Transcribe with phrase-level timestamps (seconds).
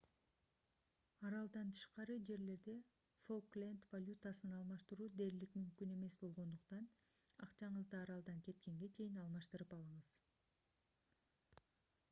[1.27, 2.73] аралдан тышкары жерлерде
[3.25, 6.87] фолкленд валютасын алмаштыруу дээрлик мүмкүн эмес болгондуктан
[7.47, 10.09] акчаңызды аралдан кеткенге чейин алмаштырып алыңыз